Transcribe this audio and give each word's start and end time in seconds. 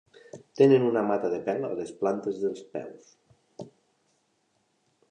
Tenen 0.61 0.85
una 0.91 1.03
mata 1.09 1.31
de 1.33 1.41
pèl 1.49 1.67
a 1.69 1.71
les 1.81 1.93
plantes 2.01 2.41
dels 2.45 2.65
peus. 2.73 3.13